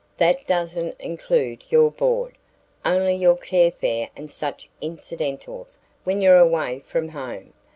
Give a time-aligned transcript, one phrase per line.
[0.17, 2.35] That doesn't include your board;
[2.83, 7.53] only your carfare and such incidentals when you're away from home.